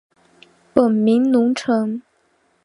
[0.73, 2.01] 本名融成。